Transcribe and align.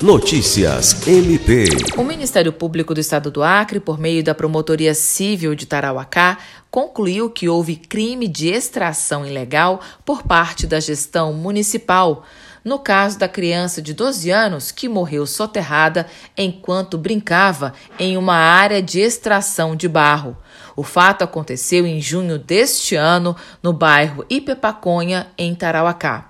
Notícias 0.00 1.08
MP. 1.08 1.64
O 1.96 2.04
Ministério 2.04 2.52
Público 2.52 2.94
do 2.94 3.00
Estado 3.00 3.32
do 3.32 3.42
Acre, 3.42 3.80
por 3.80 3.98
meio 3.98 4.22
da 4.22 4.32
Promotoria 4.32 4.94
Civil 4.94 5.56
de 5.56 5.66
Tarauacá, 5.66 6.38
concluiu 6.70 7.28
que 7.28 7.48
houve 7.48 7.74
crime 7.74 8.28
de 8.28 8.46
extração 8.46 9.26
ilegal 9.26 9.80
por 10.04 10.22
parte 10.22 10.68
da 10.68 10.78
gestão 10.78 11.32
municipal. 11.32 12.24
No 12.64 12.78
caso 12.78 13.18
da 13.18 13.26
criança 13.26 13.82
de 13.82 13.92
12 13.92 14.30
anos 14.30 14.70
que 14.70 14.88
morreu 14.88 15.26
soterrada 15.26 16.06
enquanto 16.36 16.96
brincava 16.96 17.72
em 17.98 18.16
uma 18.16 18.36
área 18.36 18.80
de 18.80 19.00
extração 19.00 19.74
de 19.74 19.88
barro. 19.88 20.36
O 20.76 20.84
fato 20.84 21.24
aconteceu 21.24 21.84
em 21.84 22.00
junho 22.00 22.38
deste 22.38 22.94
ano 22.94 23.34
no 23.60 23.72
bairro 23.72 24.24
Ipepaconha, 24.30 25.26
em 25.36 25.56
Tarauacá. 25.56 26.28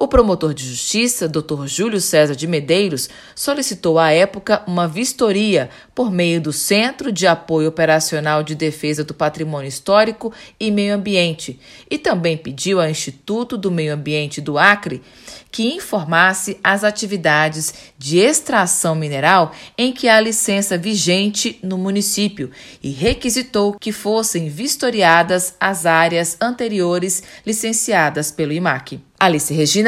O 0.00 0.06
promotor 0.06 0.54
de 0.54 0.64
justiça, 0.64 1.28
Dr. 1.28 1.66
Júlio 1.66 2.00
César 2.00 2.36
de 2.36 2.46
Medeiros, 2.46 3.08
solicitou 3.34 3.98
à 3.98 4.12
época 4.12 4.62
uma 4.64 4.86
vistoria 4.86 5.68
por 5.92 6.08
meio 6.08 6.40
do 6.40 6.52
Centro 6.52 7.10
de 7.10 7.26
Apoio 7.26 7.68
Operacional 7.68 8.44
de 8.44 8.54
Defesa 8.54 9.02
do 9.02 9.12
Patrimônio 9.12 9.66
Histórico 9.66 10.32
e 10.60 10.70
Meio 10.70 10.94
Ambiente 10.94 11.58
e 11.90 11.98
também 11.98 12.36
pediu 12.36 12.80
ao 12.80 12.88
Instituto 12.88 13.58
do 13.58 13.72
Meio 13.72 13.92
Ambiente 13.92 14.40
do 14.40 14.56
Acre 14.56 15.02
que 15.50 15.74
informasse 15.74 16.60
as 16.62 16.84
atividades 16.84 17.74
de 17.98 18.18
extração 18.18 18.94
mineral 18.94 19.52
em 19.76 19.92
que 19.92 20.08
há 20.08 20.20
licença 20.20 20.78
vigente 20.78 21.58
no 21.60 21.76
município 21.76 22.52
e 22.80 22.90
requisitou 22.90 23.76
que 23.80 23.90
fossem 23.90 24.48
vistoriadas 24.48 25.56
as 25.58 25.86
áreas 25.86 26.36
anteriores 26.40 27.20
licenciadas 27.44 28.30
pelo 28.30 28.52
IMAC. 28.52 29.00
Alice 29.20 29.52
Regina 29.52 29.87